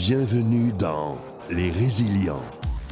[0.00, 1.18] Bienvenue dans
[1.50, 2.42] Les Résilients,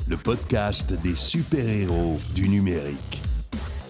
[0.09, 3.23] le podcast des super-héros du numérique.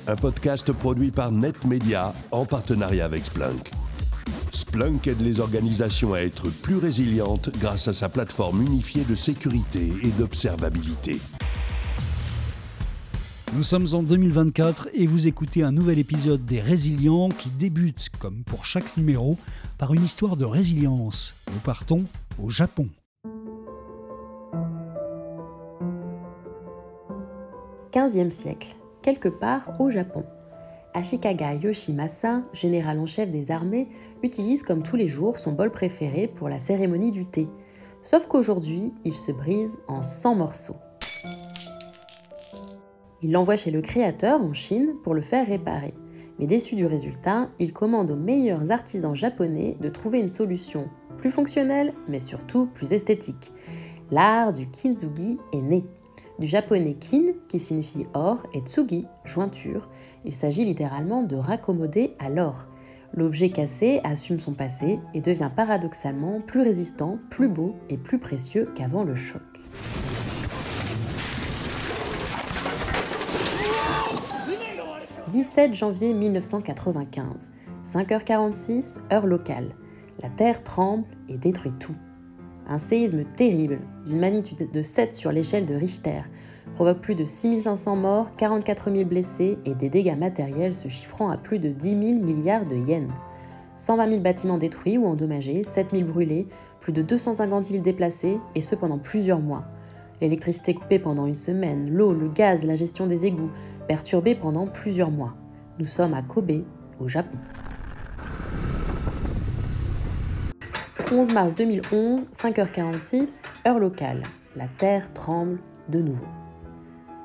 [0.07, 3.73] Un podcast produit par NetMedia en partenariat avec Splunk.
[4.53, 9.93] Splunk aide les organisations à être plus résilientes grâce à sa plateforme unifiée de sécurité
[10.05, 11.19] et d'observabilité.
[13.53, 18.45] Nous sommes en 2024 et vous écoutez un nouvel épisode des Résilients qui débute, comme
[18.45, 19.37] pour chaque numéro,
[19.77, 21.35] par une histoire de résilience.
[21.53, 22.05] Nous partons
[22.39, 22.89] au Japon.
[27.93, 30.25] 15e siècle, quelque part au Japon.
[30.95, 33.89] Ashikaga Yoshimasa, général en chef des armées,
[34.23, 37.49] utilise comme tous les jours son bol préféré pour la cérémonie du thé.
[38.03, 40.77] Sauf qu'aujourd'hui, il se brise en 100 morceaux.
[43.23, 45.95] Il l'envoie chez le créateur en Chine pour le faire réparer.
[46.39, 51.31] Mais déçu du résultat, il commande aux meilleurs artisans japonais de trouver une solution plus
[51.31, 53.53] fonctionnelle, mais surtout plus esthétique.
[54.11, 55.85] L'art du kintsugi est né.
[56.39, 59.89] Du japonais kin, qui signifie or, et tsugi, jointure,
[60.25, 62.67] il s'agit littéralement de raccommoder à l'or.
[63.13, 68.71] L'objet cassé assume son passé et devient paradoxalement plus résistant, plus beau et plus précieux
[68.77, 69.43] qu'avant le choc.
[75.29, 77.51] 17 janvier 1995,
[77.85, 79.75] 5h46, heure locale.
[80.23, 81.95] La Terre tremble et détruit tout.
[82.71, 86.21] Un séisme terrible, d'une magnitude de 7 sur l'échelle de Richter,
[86.75, 91.39] provoque plus de 6500 morts, 44 000 blessés et des dégâts matériels se chiffrant à
[91.39, 93.11] plus de 10 000 milliards de yens.
[93.75, 96.47] 120 000 bâtiments détruits ou endommagés, 7 000 brûlés,
[96.81, 99.65] plus de 250 000 déplacés, et ce pendant plusieurs mois.
[100.21, 103.51] L'électricité coupée pendant une semaine, l'eau, le gaz, la gestion des égouts,
[103.87, 105.35] perturbée pendant plusieurs mois.
[105.79, 106.65] Nous sommes à Kobe,
[107.01, 107.39] au Japon.
[111.11, 114.25] 11 mars 2011, 5h46, heure locale.
[114.57, 116.27] La Terre tremble de nouveau.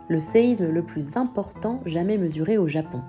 [0.07, 3.01] Le séisme le plus important jamais mesuré au Japon.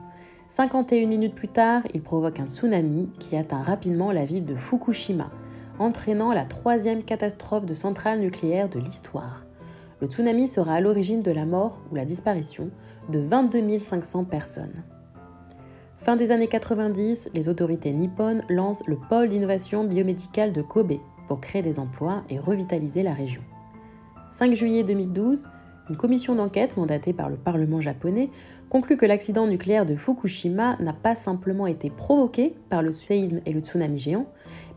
[0.48, 5.30] 51 minutes plus tard, il provoque un tsunami qui atteint rapidement la ville de Fukushima,
[5.78, 9.44] entraînant la troisième catastrophe de centrale nucléaire de l'histoire.
[10.00, 12.70] Le tsunami sera à l'origine de la mort ou la disparition
[13.10, 14.82] de 22 500 personnes.
[16.04, 21.40] Fin des années 90, les autorités nippones lancent le pôle d'innovation biomédicale de Kobe pour
[21.40, 23.40] créer des emplois et revitaliser la région.
[24.30, 25.48] 5 juillet 2012,
[25.88, 28.28] une commission d'enquête mandatée par le Parlement japonais
[28.68, 33.54] conclut que l'accident nucléaire de Fukushima n'a pas simplement été provoqué par le séisme et
[33.54, 34.26] le tsunami géant,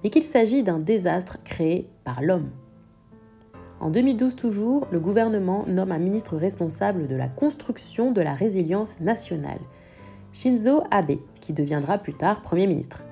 [0.05, 2.51] mais qu'il s'agit d'un désastre créé par l'homme.
[3.81, 8.97] En 2012 toujours, le gouvernement nomme un ministre responsable de la construction de la résilience
[9.01, 9.59] nationale,
[10.31, 13.03] Shinzo Abe, qui deviendra plus tard Premier ministre.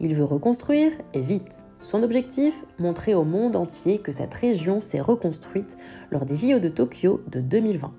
[0.00, 1.64] Il veut reconstruire, et vite.
[1.78, 5.76] Son objectif Montrer au monde entier que cette région s'est reconstruite
[6.10, 7.92] lors des JO de Tokyo de 2020.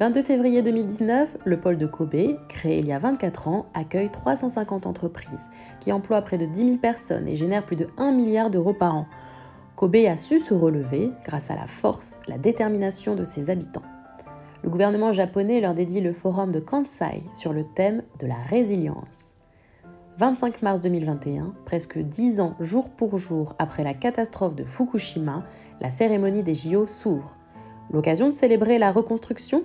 [0.00, 4.86] 22 février 2019, le pôle de Kobe, créé il y a 24 ans, accueille 350
[4.86, 5.48] entreprises
[5.78, 8.96] qui emploient près de 10 000 personnes et génèrent plus de 1 milliard d'euros par
[8.96, 9.06] an,
[9.76, 13.82] Kobe a su se relever grâce à la force, la détermination de ses habitants.
[14.64, 19.34] Le gouvernement japonais leur dédie le forum de Kansai sur le thème de la résilience.
[20.16, 25.44] 25 mars 2021, presque 10 ans jour pour jour après la catastrophe de Fukushima,
[25.82, 27.36] la cérémonie des JO s'ouvre.
[27.90, 29.64] L'occasion de célébrer la reconstruction?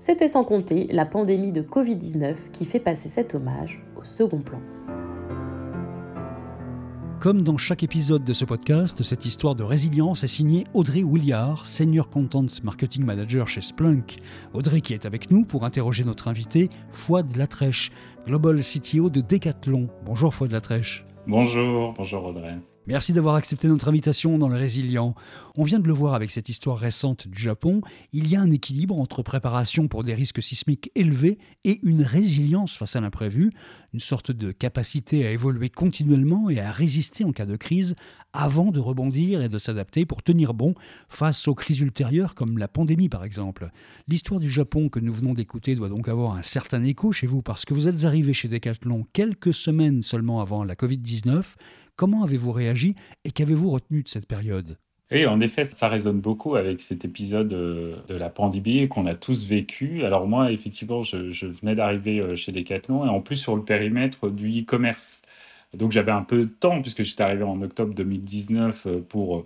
[0.00, 4.58] C'était sans compter la pandémie de Covid-19 qui fait passer cet hommage au second plan.
[7.26, 11.66] Comme dans chaque épisode de ce podcast, cette histoire de résilience est signée Audrey Williard,
[11.66, 14.18] Senior Content Marketing Manager chez Splunk.
[14.54, 17.90] Audrey qui est avec nous pour interroger notre invité, Fouad Latrèche,
[18.28, 19.88] Global CTO de Decathlon.
[20.04, 21.04] Bonjour Fouad Latrèche.
[21.26, 22.60] Bonjour, bonjour Audrey.
[22.88, 25.16] Merci d'avoir accepté notre invitation dans le Résilient.
[25.56, 27.80] On vient de le voir avec cette histoire récente du Japon,
[28.12, 32.76] il y a un équilibre entre préparation pour des risques sismiques élevés et une résilience
[32.76, 33.50] face à l'imprévu,
[33.92, 37.96] une sorte de capacité à évoluer continuellement et à résister en cas de crise
[38.32, 40.74] avant de rebondir et de s'adapter pour tenir bon
[41.08, 43.70] face aux crises ultérieures comme la pandémie par exemple.
[44.06, 47.42] L'histoire du Japon que nous venons d'écouter doit donc avoir un certain écho chez vous
[47.42, 51.56] parce que vous êtes arrivé chez Decathlon quelques semaines seulement avant la Covid-19
[51.96, 52.94] Comment avez-vous réagi
[53.24, 54.76] et qu'avez-vous retenu de cette période?
[55.10, 59.14] Oui, en effet, ça résonne beaucoup avec cet épisode euh, de la pandémie qu'on a
[59.14, 60.04] tous vécu.
[60.04, 64.28] Alors moi, effectivement, je, venais d'arriver euh, chez Decathlon et en plus sur le périmètre
[64.28, 65.22] du e-commerce.
[65.72, 69.44] Donc j'avais un peu de temps puisque j'étais arrivé en octobre 2019 euh, pour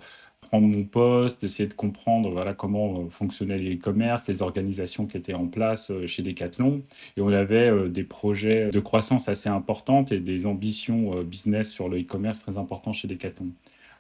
[0.51, 5.47] prendre mon poste, essayer de comprendre voilà, comment fonctionnait l'e-commerce, les organisations qui étaient en
[5.47, 6.83] place chez Decathlon.
[7.17, 12.01] Et on avait des projets de croissance assez importantes et des ambitions business sur le
[12.01, 13.53] e-commerce très importants chez Decathlon.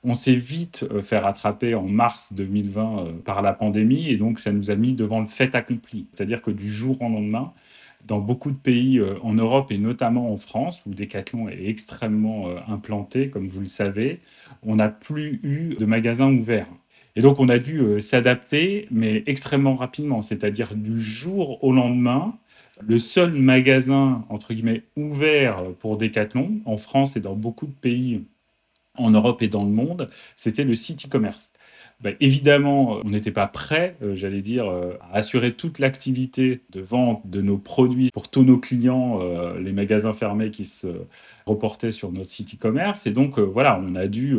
[0.03, 4.39] On s'est vite euh, fait rattraper en mars 2020 euh, par la pandémie et donc
[4.39, 6.07] ça nous a mis devant le fait accompli.
[6.13, 7.53] C'est-à-dire que du jour au lendemain,
[8.07, 12.49] dans beaucoup de pays euh, en Europe et notamment en France, où Decathlon est extrêmement
[12.69, 14.21] implanté, comme vous le savez,
[14.63, 16.69] on n'a plus eu de magasins ouverts.
[17.17, 22.39] Et donc on a dû s'adapter, mais extrêmement rapidement, c'est-à-dire du jour au lendemain.
[22.81, 28.25] Le seul magasin, entre guillemets, ouvert pour Decathlon, en France et dans beaucoup de pays
[28.97, 31.53] en Europe et dans le monde, c'était le site e-commerce.
[32.03, 36.81] Ben, évidemment, on n'était pas prêt, euh, j'allais dire, euh, à assurer toute l'activité de
[36.81, 40.87] vente de nos produits pour tous nos clients, euh, les magasins fermés qui se
[41.45, 43.07] reportaient sur notre site e-commerce.
[43.07, 44.39] Et donc, voilà, on a dû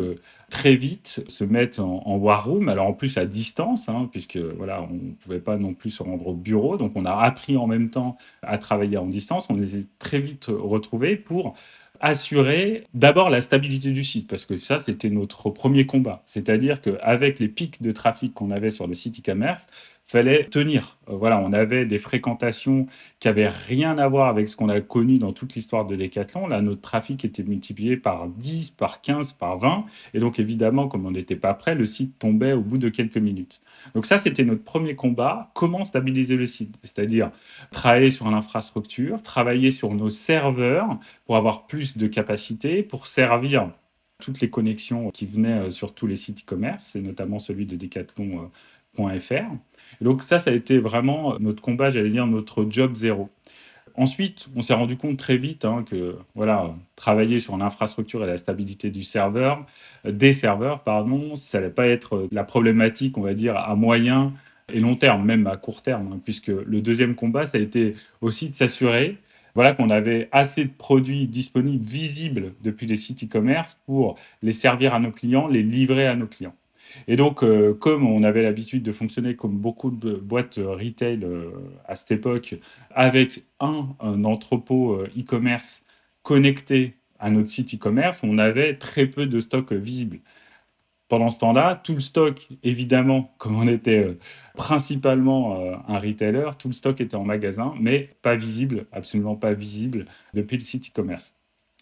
[0.49, 4.87] très vite se mettre en, war room, alors en plus à distance, hein, puisque voilà,
[4.89, 6.77] on ne pouvait pas non plus se rendre au bureau.
[6.77, 9.49] Donc, on a appris en même temps à travailler en distance.
[9.51, 11.53] On les a très vite retrouvés pour
[12.01, 16.23] assurer d'abord la stabilité du site, parce que ça, c'était notre premier combat.
[16.25, 19.67] C'est-à-dire qu'avec les pics de trafic qu'on avait sur le site e-commerce,
[20.05, 20.97] fallait tenir.
[21.09, 22.85] Euh, voilà, on avait des fréquentations
[23.19, 26.47] qui avaient rien à voir avec ce qu'on a connu dans toute l'histoire de Decathlon.
[26.47, 29.85] Là, notre trafic était multiplié par 10, par 15, par 20.
[30.13, 33.17] Et donc, évidemment, comme on n'était pas prêt, le site tombait au bout de quelques
[33.17, 33.61] minutes.
[33.95, 35.51] Donc ça, c'était notre premier combat.
[35.53, 36.75] Comment stabiliser le site?
[36.83, 37.31] C'est-à-dire
[37.71, 43.71] travailler sur l'infrastructure, travailler sur nos serveurs pour avoir plus de capacité, pour servir
[44.21, 47.75] toutes les connexions qui venaient euh, sur tous les sites e-commerce, et notamment celui de
[50.01, 53.29] donc ça, ça a été vraiment notre combat, j'allais dire notre job zéro.
[53.95, 58.37] Ensuite, on s'est rendu compte très vite hein, que voilà, travailler sur l'infrastructure et la
[58.37, 59.65] stabilité du serveur,
[60.05, 64.33] des serveurs, pardon, ça n'allait pas être la problématique, on va dire, à moyen
[64.73, 67.93] et long terme, même à court terme, hein, puisque le deuxième combat, ça a été
[68.21, 69.17] aussi de s'assurer
[69.55, 74.93] voilà, qu'on avait assez de produits disponibles, visibles depuis les sites e-commerce pour les servir
[74.93, 76.55] à nos clients, les livrer à nos clients.
[77.07, 81.51] Et donc, euh, comme on avait l'habitude de fonctionner comme beaucoup de boîtes retail euh,
[81.85, 82.55] à cette époque,
[82.91, 83.87] avec un,
[84.23, 85.83] entrepôt euh, e-commerce
[86.23, 90.19] connecté à notre site e-commerce, on avait très peu de stock visible.
[91.07, 94.17] Pendant ce temps-là, tout le stock, évidemment, comme on était
[94.55, 100.05] principalement un retailer, tout le stock était en magasin, mais pas visible, absolument pas visible
[100.33, 101.35] depuis le site e-commerce.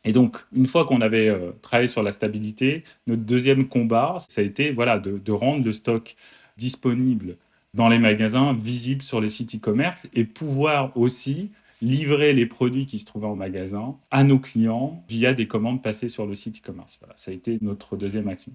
[0.06, 4.42] Et donc, une fois qu'on avait euh, travaillé sur la stabilité, notre deuxième combat, ça
[4.42, 6.16] a été voilà, de, rendre le stock
[6.58, 7.38] disponible
[7.74, 11.52] dans les magasins, visible sur les sites e-commerce et pouvoir aussi
[11.82, 16.10] livrer les produits qui se trouvaient en magasin à nos clients via des commandes passées
[16.10, 16.98] sur le site e-commerce.
[17.00, 18.52] Voilà, ça a été notre deuxième action.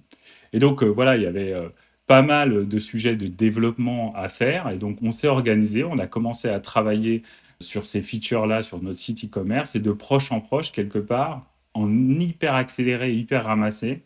[0.52, 1.68] Et donc, euh, voilà, il y avait euh,
[2.06, 4.68] pas mal de sujets de développement à faire.
[4.70, 7.22] Et donc, on s'est organisé, on a commencé à travailler
[7.60, 11.40] sur ces features-là sur notre site e-commerce et de proche en proche, quelque part,
[11.72, 14.02] en hyper accéléré, hyper ramassé,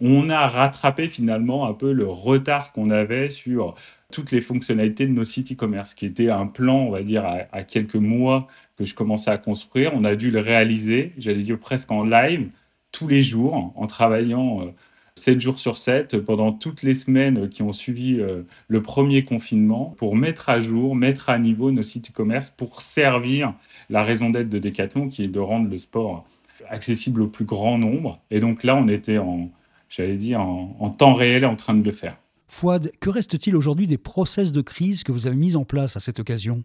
[0.00, 3.74] on a rattrapé finalement un peu le retard qu'on avait sur
[4.12, 7.62] toutes les fonctionnalités de nos sites e-commerce, qui était un plan, on va dire, à,
[7.64, 8.46] quelques mois
[8.76, 9.92] que je commençais à construire.
[9.94, 12.50] On a dû le réaliser, j'allais dire presque en live,
[12.92, 14.70] tous les jours, en travaillant euh,
[15.16, 19.94] 7 jours sur 7 pendant toutes les semaines qui ont suivi euh, le premier confinement
[19.96, 23.54] pour mettre à jour, mettre à niveau nos sites e-commerce pour servir
[23.88, 26.26] la raison d'être de Decathlon qui est de rendre le sport
[26.68, 28.20] accessible au plus grand nombre.
[28.30, 29.50] Et donc là, on était en,
[29.88, 32.16] j'allais dire, en, en temps réel en train de le faire.
[32.48, 36.00] Fouad, que reste-t-il aujourd'hui des process de crise que vous avez mis en place à
[36.00, 36.62] cette occasion?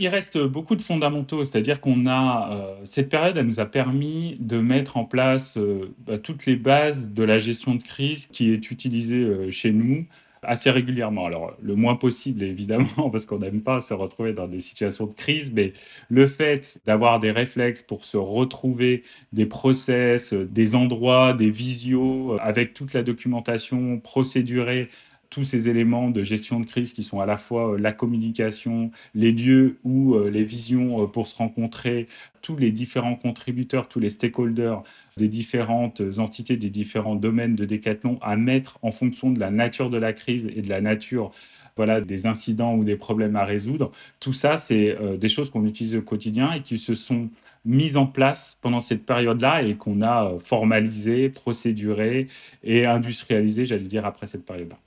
[0.00, 4.36] Il reste beaucoup de fondamentaux, c'est-à-dire qu'on a euh, cette période, elle nous a permis
[4.40, 8.52] de mettre en place euh, bah, toutes les bases de la gestion de crise qui
[8.52, 10.06] est utilisée euh, chez nous
[10.42, 11.26] assez régulièrement.
[11.26, 15.14] Alors, le moins possible, évidemment, parce qu'on n'aime pas se retrouver dans des situations de
[15.14, 15.72] crise, mais
[16.08, 19.02] le fait d'avoir des réflexes pour se retrouver
[19.32, 24.88] des process, des endroits, des visios, avec toute la documentation procédurée
[25.30, 28.90] tous ces éléments de gestion de crise qui sont à la fois euh, la communication,
[29.14, 32.06] les lieux ou euh, les visions euh, pour se rencontrer,
[32.42, 34.82] tous les différents contributeurs, tous les stakeholders
[35.16, 39.90] des différentes entités, des différents domaines de décathlon à mettre en fonction de la nature
[39.90, 41.32] de la crise et de la nature
[41.76, 43.92] voilà, des incidents ou des problèmes à résoudre.
[44.18, 47.28] Tout ça, c'est des choses qu'on utilise au quotidien et qui se sont
[47.66, 52.28] mises en place pendant cette période-là et qu'on a formalisé, procéduré
[52.64, 54.78] et industrialisé, j'allais dire, après cette période-là.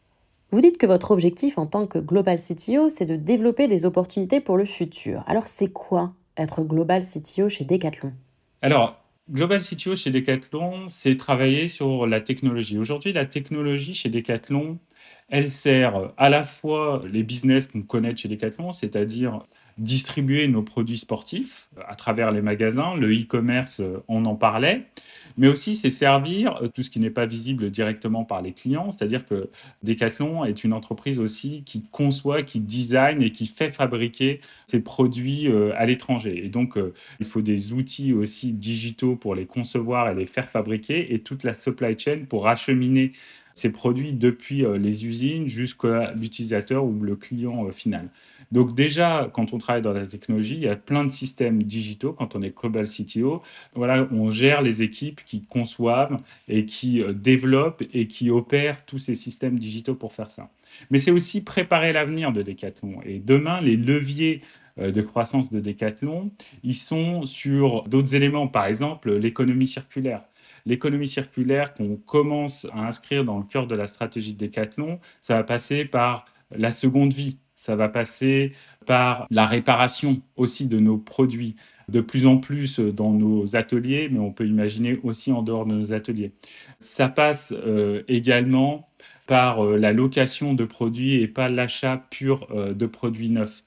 [0.51, 4.39] Vous dites que votre objectif en tant que Global CTO, c'est de développer des opportunités
[4.39, 5.23] pour le futur.
[5.27, 8.13] Alors c'est quoi être Global CTO chez Decathlon?
[8.63, 12.79] Alors, Global CTO chez Decathlon, c'est travailler sur la technologie.
[12.79, 14.79] Aujourd'hui, la technologie chez Decathlon,
[15.27, 19.41] elle sert à la fois les business qu'on connaît chez Decathlon, c'est-à-dire
[19.79, 22.95] distribuer nos produits sportifs à travers les magasins.
[22.95, 24.85] Le e-commerce, on en parlait.
[25.37, 28.91] Mais aussi, c'est servir tout ce qui n'est pas visible directement par les clients.
[28.91, 29.49] C'est-à-dire que
[29.83, 35.47] Decathlon est une entreprise aussi qui conçoit, qui design et qui fait fabriquer ses produits
[35.75, 36.45] à l'étranger.
[36.45, 36.77] Et donc,
[37.19, 41.43] il faut des outils aussi digitaux pour les concevoir et les faire fabriquer et toute
[41.43, 43.13] la supply chain pour acheminer
[43.59, 48.09] ces produits depuis euh, les usines jusqu'à l'utilisateur ou le client euh, final.
[48.51, 52.13] Donc déjà, quand on travaille dans la technologie, il y a plein de systèmes digitaux.
[52.13, 53.43] Quand on est Global CTO,
[53.75, 58.97] voilà, on gère les équipes qui conçoivent et qui euh, développent et qui opèrent tous
[58.97, 60.49] ces systèmes digitaux pour faire ça.
[60.89, 63.01] Mais c'est aussi préparer l'avenir de Decathlon.
[63.05, 64.41] Et demain, les leviers
[64.77, 66.31] de croissance de Decathlon,
[66.63, 70.21] ils sont sur d'autres éléments, par exemple l'économie circulaire
[70.65, 75.35] l'économie circulaire qu'on commence à inscrire dans le cœur de la stratégie de Decathlon, ça
[75.35, 78.53] va passer par la seconde vie, ça va passer
[78.85, 81.55] par la réparation aussi de nos produits,
[81.89, 85.73] de plus en plus dans nos ateliers, mais on peut imaginer aussi en dehors de
[85.73, 86.31] nos ateliers.
[86.79, 88.89] Ça passe euh, également
[89.27, 93.63] par euh, la location de produits et pas l'achat pur euh, de produits neufs.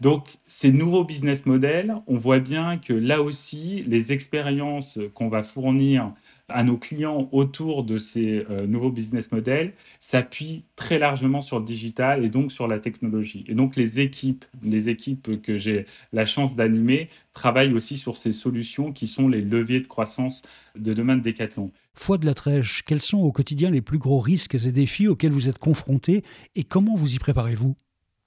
[0.00, 5.42] Donc, ces nouveaux business models, on voit bien que là aussi, les expériences qu'on va
[5.42, 6.12] fournir
[6.48, 11.64] à nos clients autour de ces euh, nouveaux business models s'appuie très largement sur le
[11.64, 13.44] digital et donc sur la technologie.
[13.48, 18.32] Et donc les équipes, les équipes que j'ai la chance d'animer travaillent aussi sur ces
[18.32, 20.42] solutions qui sont les leviers de croissance
[20.76, 21.72] de demain de Decathlon.
[21.94, 25.32] Foi de la Trèche, quels sont au quotidien les plus gros risques et défis auxquels
[25.32, 26.22] vous êtes confrontés
[26.54, 27.74] et comment vous y préparez-vous?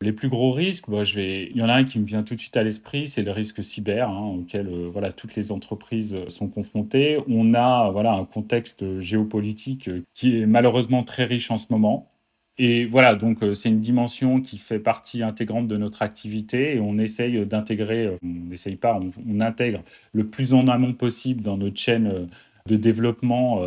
[0.02, 2.40] Les plus gros risques, bah, il y en a un qui me vient tout de
[2.40, 6.30] suite à l'esprit, c'est le risque cyber, hein, auquel euh, voilà, toutes les entreprises euh,
[6.30, 7.20] sont confrontées.
[7.28, 12.10] On a voilà, un contexte géopolitique euh, qui est malheureusement très riche en ce moment.
[12.58, 16.98] Et voilà, donc c'est une dimension qui fait partie intégrante de notre activité et on
[16.98, 22.28] essaye d'intégrer, on n'essaye pas, on, intègre le plus en amont possible dans notre chaîne
[22.68, 23.62] de développement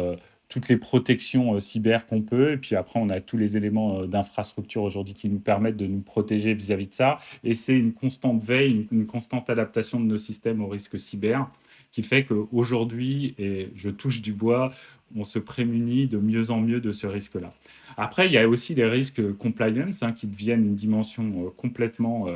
[0.53, 2.53] toutes les protections euh, cyber qu'on peut.
[2.53, 5.87] Et puis après, on a tous les éléments euh, d'infrastructure aujourd'hui qui nous permettent de
[5.87, 7.17] nous protéger vis-à-vis de ça.
[7.43, 11.51] Et c'est une constante veille, une, constante adaptation de nos systèmes au risque cyber
[11.91, 14.73] qui fait qu'aujourd'hui, et je touche du bois,
[15.17, 17.53] on se prémunit de mieux en mieux de ce risque-là.
[17.97, 22.29] Après, il y a aussi les risques compliance hein, qui deviennent une dimension euh, complètement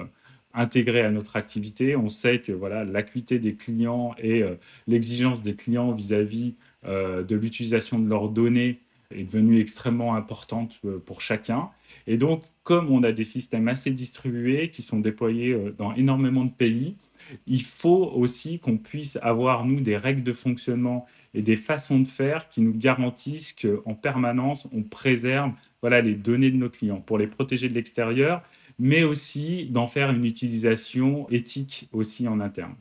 [0.55, 1.97] intégrée à notre activité.
[1.97, 4.43] On sait que voilà l'acuité des clients et
[4.87, 10.99] l'exigence des clients vis-à-vis euh, de l'utilisation de leurs données est devenue extrêmement importante euh,
[10.99, 11.71] pour chacun.
[12.07, 16.45] Et donc, comme on a des systèmes assez distribués qui sont déployés euh, dans énormément
[16.45, 16.97] de pays,
[17.47, 22.07] il faut aussi qu'on puisse avoir, nous, des règles de fonctionnement et des façons de
[22.07, 25.51] faire qui nous garantissent qu'en permanence, on préserve
[25.83, 28.43] voilà, les données de nos clients pour les protéger de l'extérieur,
[28.79, 32.77] mais aussi d'en faire une utilisation éthique aussi en interne.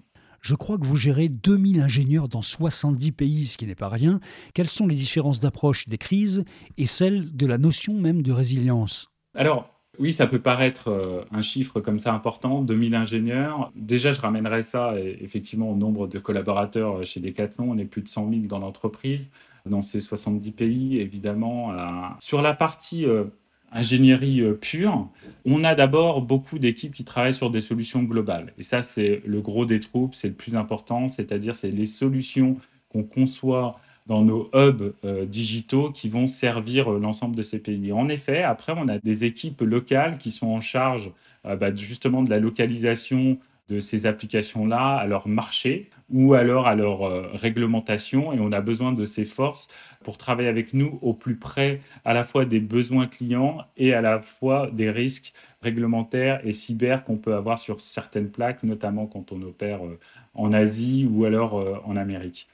[0.45, 4.19] Je crois que vous gérez 2000 ingénieurs dans 70 pays, ce qui n'est pas rien.
[4.53, 6.45] Quelles sont les différences d'approche des crises
[6.77, 9.09] et celles de la notion même de résilience?
[9.33, 13.71] Alors, oui, ça peut paraître euh, un chiffre comme ça important, 2000 ingénieurs.
[13.75, 17.71] Déjà, je ramènerai ça effectivement au nombre de collaborateurs chez Decathlon.
[17.71, 19.31] On est plus de 100 000 dans l'entreprise,
[19.65, 21.73] dans ces 70 pays, évidemment.
[22.19, 23.23] Sur la partie euh,
[23.71, 25.09] ingénierie euh, pure,
[25.45, 28.53] on a d'abord beaucoup d'équipes qui travaillent sur des solutions globales.
[28.57, 32.57] Et ça, c'est le gros des troupes, c'est le plus important, c'est-à-dire c'est les solutions
[32.89, 37.91] qu'on conçoit dans nos hubs euh, digitaux qui vont servir euh, l'ensemble de ces pays.
[37.91, 41.11] en effet, après, on a des équipes locales qui sont en charge
[41.43, 43.37] bah, justement de la localisation
[43.69, 48.33] de ces applications-là à leur marché ou alors à leur euh, réglementation.
[48.33, 49.67] Et on a besoin de ces forces
[50.03, 54.01] pour travailler avec nous au plus près à la fois des besoins clients et à
[54.01, 59.31] la fois des risques réglementaires et cyber qu'on peut avoir sur certaines plaques, notamment quand
[59.31, 59.99] on opère euh,
[60.35, 62.47] en Asie ou alors euh, en Amérique.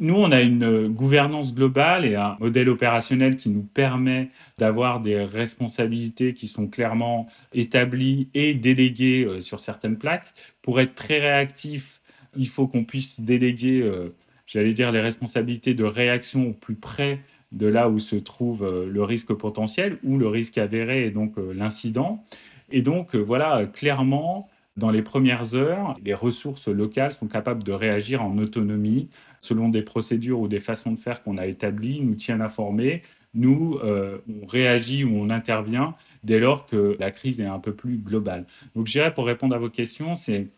[0.00, 5.24] Nous, on a une gouvernance globale et un modèle opérationnel qui nous permet d'avoir des
[5.24, 10.32] responsabilités qui sont clairement établies et déléguées sur certaines plaques.
[10.62, 12.00] Pour être très réactif,
[12.38, 14.14] il faut qu'on puisse déléguer, euh,
[14.46, 17.20] j'allais dire, les responsabilités de réaction au plus près
[17.52, 21.34] de là où se trouve euh, le risque potentiel ou le risque avéré et donc
[21.54, 22.24] l'incident.
[22.70, 28.22] Et donc, voilà, clairement, dans les premières heures, les ressources locales sont capables de réagir
[28.22, 29.08] en autonomie
[29.40, 33.02] selon des procédures ou des façons de faire qu'on a établies, nous tiennent informés.
[33.34, 37.74] Nous, euh, on réagit ou on intervient dès lors que la crise est un peu
[37.74, 38.46] plus globale.
[38.76, 40.48] Donc, je pour répondre à vos questions, c'est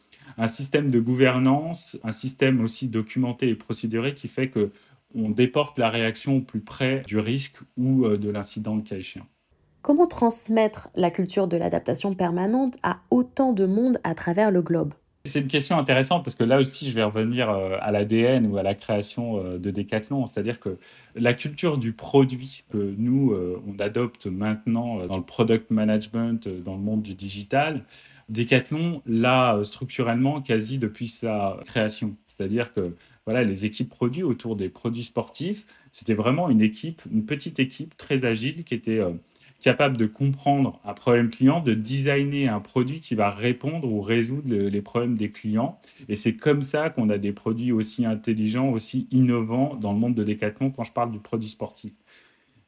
[0.41, 4.73] un système de gouvernance, un système aussi documenté et procéduré qui fait que
[5.15, 8.97] on déporte la réaction au plus près du risque ou euh, de l'incident le cas
[8.97, 9.27] échéant.
[9.83, 14.95] Comment transmettre la culture de l'adaptation permanente à autant de monde à travers le globe?
[15.27, 18.57] C'est une question intéressante parce que là aussi, je vais revenir euh, à l'ADN ou
[18.57, 20.25] à la création euh, de Decathlon.
[20.25, 20.79] C'est-à-dire que
[21.17, 23.35] la culture du produit que nous,
[23.67, 27.85] on adopte maintenant dans le product management, dans le monde du digital,
[28.31, 32.17] Decathlon l'a structurellement quasi depuis sa création.
[32.27, 32.95] C'est-à-dire que
[33.27, 37.97] voilà, les équipes produits autour des produits sportifs, c'était vraiment une équipe, une petite équipe
[37.97, 39.01] très agile qui était
[39.61, 44.53] capable de comprendre un problème client, de designer un produit qui va répondre ou résoudre
[44.53, 45.79] les problèmes des clients.
[46.09, 50.15] Et c'est comme ça qu'on a des produits aussi intelligents, aussi innovants dans le monde
[50.15, 51.93] de Decathlon quand je parle du produit sportif.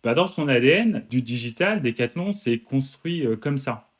[0.05, 3.92] Bah, dans son ADN du digital, Decathlon s'est construit euh, comme ça.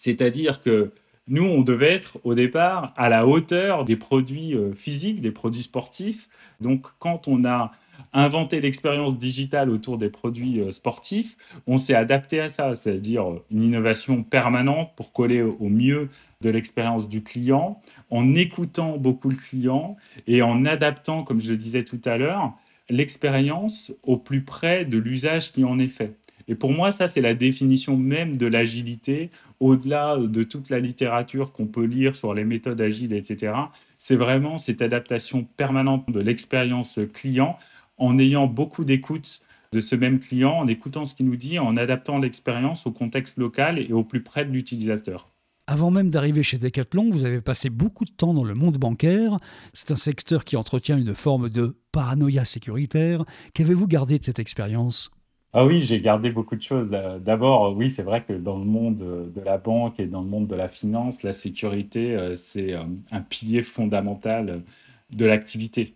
[0.00, 0.92] C'est-à-dire que
[1.28, 5.64] nous, on devait être au départ à la hauteur des produits euh, physiques, des produits
[5.64, 6.30] sportifs.
[6.62, 7.70] Donc quand on a
[8.14, 13.62] inventer l'expérience digitale autour des produits euh, sportifs, on s'est adapté à ça, c'est-à-dire une
[13.62, 16.08] innovation permanente pour coller au mieux
[16.40, 17.78] de l'expérience du client,
[18.08, 22.54] en écoutant beaucoup le client et en adaptant, comme je le disais tout à l'heure,
[22.88, 26.16] l'expérience au plus près de l'usage qui en est fait.
[26.50, 29.30] Et pour moi, ça, c'est la définition même de l'agilité,
[29.60, 33.52] au-delà de toute la littérature qu'on peut lire sur les méthodes agiles, etc.
[33.98, 37.56] C'est vraiment cette adaptation permanente de l'expérience client
[37.98, 39.42] en ayant beaucoup d'écoute
[39.72, 43.38] de ce même client, en écoutant ce qu'il nous dit, en adaptant l'expérience au contexte
[43.38, 45.28] local et au plus près de l'utilisateur.
[45.68, 49.38] Avant même d'arriver chez Decathlon, vous avez passé beaucoup de temps dans le monde bancaire.
[49.72, 53.24] C'est un secteur qui entretient une forme de paranoïa sécuritaire.
[53.54, 55.12] Qu'avez-vous gardé de cette expérience?
[55.52, 56.90] Ah oui, j'ai gardé beaucoup de choses.
[56.90, 60.46] D'abord, oui, c'est vrai que dans le monde de la banque et dans le monde
[60.46, 64.62] de la finance, la sécurité, euh, c'est euh, un pilier fondamental
[65.10, 65.94] de l'activité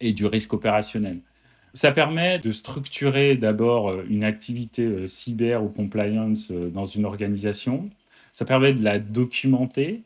[0.00, 1.20] et du risque opérationnel.
[1.74, 7.04] Ça permet de structurer d'abord euh, une activité euh, cyber ou compliance euh, dans une
[7.04, 7.88] organisation.
[8.32, 10.02] Ça permet de la documenter.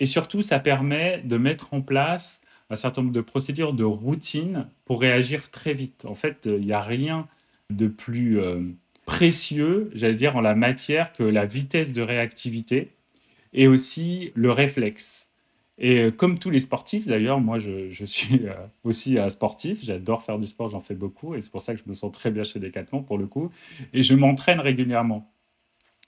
[0.00, 4.66] Et surtout, ça permet de mettre en place un certain nombre de procédures de routine
[4.84, 6.04] pour réagir très vite.
[6.04, 7.28] En fait, il n'y a rien
[7.70, 8.38] de plus
[9.04, 12.90] précieux, j'allais dire, en la matière que la vitesse de réactivité
[13.52, 15.30] et aussi le réflexe.
[15.78, 19.84] Et euh, comme tous les sportifs, d'ailleurs, moi, je, suis euh, aussi un sportif.
[19.84, 21.34] J'adore faire du sport, j'en fais beaucoup.
[21.34, 23.50] Et c'est pour ça que je me sens très bien chez Decathlon, pour le coup.
[23.92, 25.30] Et je m'entraîne régulièrement.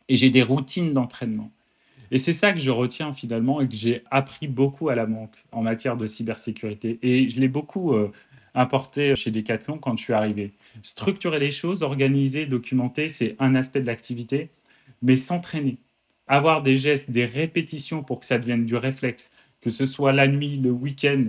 [0.08, 1.50] Et j'ai des routines d'entraînement.
[2.12, 5.34] Et c'est ça que je retiens finalement et que j'ai appris beaucoup à la banque
[5.50, 7.00] en matière de cybersécurité.
[7.02, 8.12] Et je l'ai beaucoup euh,
[8.56, 10.52] importé chez Decathlon quand je suis arrivé.
[10.82, 14.50] Structurer les choses, organiser, documenter, c'est un aspect de l'activité.
[15.02, 15.76] Mais s'entraîner,
[16.26, 20.26] avoir des gestes, des répétitions pour que ça devienne du réflexe, que ce soit la
[20.26, 21.26] nuit, le week-end,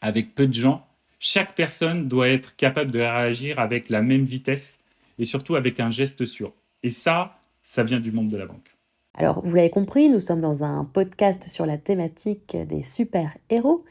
[0.00, 0.86] avec peu de gens,
[1.18, 4.80] chaque personne doit être capable de réagir avec la même vitesse
[5.18, 6.52] et surtout avec un geste sûr.
[6.82, 8.76] Et ça, ça vient du monde de la banque.
[9.14, 13.84] Alors, vous l'avez compris, nous sommes dans un podcast sur la thématique des super-héros.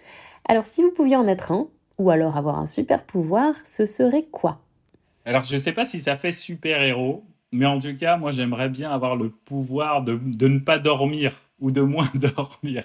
[0.45, 1.69] Alors, si vous pouviez en être un,
[2.01, 4.59] ou alors avoir un super pouvoir, ce serait quoi?
[5.23, 8.69] Alors, je ne sais pas si ça fait super-héros, mais en tout cas, moi, j'aimerais
[8.69, 12.83] bien avoir le pouvoir de, de ne pas dormir ou de moins dormir.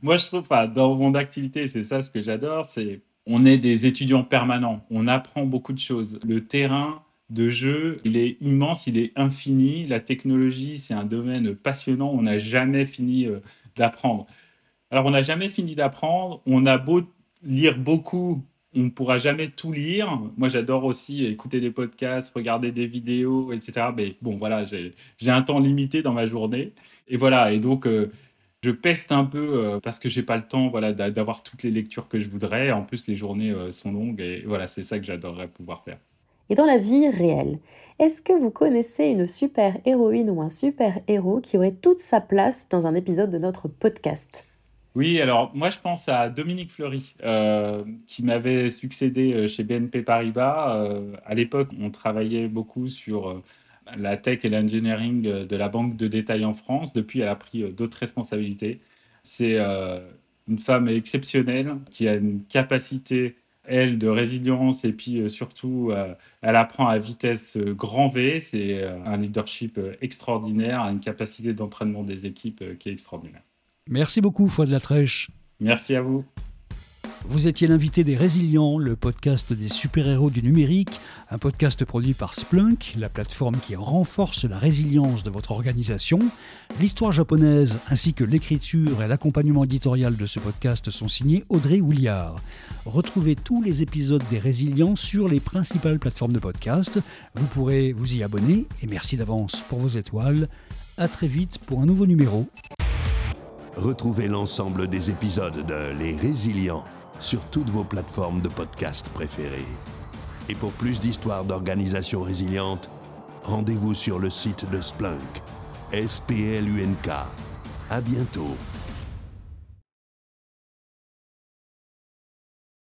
[0.00, 3.84] Moi, je trouve, dans mon activité, c'est ça ce que j'adore, c'est on est des
[3.84, 6.18] étudiants permanents, on apprend beaucoup de choses.
[6.26, 9.86] Le terrain de jeu, il est immense, il est infini.
[9.86, 13.40] La technologie, c'est un domaine passionnant, on n'a jamais fini euh,
[13.76, 14.26] d'apprendre.
[14.90, 17.02] Alors, on n'a jamais fini d'apprendre, on a beau
[17.42, 18.42] lire beaucoup
[18.74, 20.20] on ne pourra jamais tout lire.
[20.36, 23.88] Moi, j'adore aussi écouter des podcasts, regarder des vidéos, etc.
[23.96, 26.72] Mais bon, voilà, j'ai un temps limité dans ma journée.
[27.08, 28.10] Et voilà, et donc, euh,
[28.62, 31.70] je peste un peu euh, parce que j'ai pas le temps voilà, d'avoir toutes les
[31.70, 32.70] lectures que je voudrais.
[32.70, 34.20] En plus, les journées euh, sont longues.
[34.20, 35.98] Et voilà, c'est ça que j'adorerais pouvoir faire.
[36.50, 37.58] Et dans la vie réelle,
[37.98, 42.20] est-ce que vous connaissez une super héroïne ou un super héros qui aurait toute sa
[42.20, 44.46] place dans un épisode de notre podcast?
[44.94, 50.02] Oui, alors moi je pense à Dominique Fleury, euh, qui m'avait succédé euh, chez BNP
[50.02, 50.76] Paribas.
[50.76, 53.42] Euh, à l'époque, on travaillait beaucoup sur
[53.96, 56.92] la tech et l'engineering de la banque de détail en France.
[56.92, 58.80] Depuis, elle a pris d'autres responsabilités.
[59.22, 59.58] C'est
[60.48, 65.92] une femme exceptionnelle qui a une capacité, elle, de résilience et puis surtout,
[66.42, 68.40] elle apprend à vitesse grand V.
[68.40, 73.42] C'est un leadership extraordinaire, une capacité d'entraînement des équipes qui est extraordinaire.
[73.88, 75.30] Merci beaucoup, Foi de la Trèche.
[75.60, 76.24] Merci à vous.
[77.26, 82.34] Vous étiez l'invité des Résilients, le podcast des super-héros du numérique, un podcast produit par
[82.34, 86.20] Splunk, la plateforme qui renforce la résilience de votre organisation.
[86.80, 92.36] L'histoire japonaise ainsi que l'écriture et l'accompagnement éditorial de ce podcast sont signés Audrey Houliard.
[92.86, 97.00] Retrouvez tous les épisodes des Résilients sur les principales plateformes de podcast.
[97.34, 100.48] Vous pourrez vous y abonner et merci d'avance pour vos étoiles.
[100.96, 102.48] À très vite pour un nouveau numéro.
[103.78, 106.82] Retrouvez l'ensemble des épisodes de Les Résilients
[107.20, 109.64] sur toutes vos plateformes de podcast préférées.
[110.48, 112.90] Et pour plus d'histoires d'organisations résilientes,
[113.44, 115.20] rendez-vous sur le site de Splunk,
[115.92, 117.08] S-P-L-U-N-K.
[117.88, 118.56] À bientôt.